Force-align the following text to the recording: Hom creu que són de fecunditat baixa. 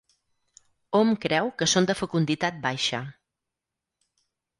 Hom 0.99 1.11
creu 1.25 1.51
que 1.59 1.67
són 1.73 1.87
de 1.91 1.95
fecunditat 1.99 2.57
baixa. 2.65 3.03